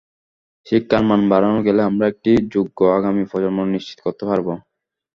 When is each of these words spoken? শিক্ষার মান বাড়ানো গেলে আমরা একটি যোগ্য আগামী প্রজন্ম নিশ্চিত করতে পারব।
শিক্ষার 0.67 1.03
মান 1.09 1.21
বাড়ানো 1.31 1.59
গেলে 1.67 1.81
আমরা 1.89 2.05
একটি 2.07 2.31
যোগ্য 2.53 2.79
আগামী 2.97 3.23
প্রজন্ম 3.31 3.59
নিশ্চিত 3.75 3.97
করতে 4.05 4.23
পারব। 4.29 4.47